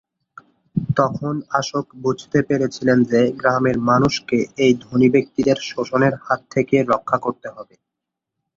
তখন 0.95 1.33
অশোক 1.51 1.85
বুঝতে 2.03 2.39
পেরেছিলেন 2.47 2.97
যে, 3.03 3.21
গ্রামের 3.39 3.77
মানুষকে 3.89 4.37
এই 4.63 4.73
ধনী 4.83 5.07
ব্যক্তিদের 5.09 5.57
শোষণের 5.69 6.13
হাত 6.21 6.41
থেকে 6.51 6.75
রক্ষা 6.91 7.17
করতে 7.25 7.47
হবে। 7.49 7.75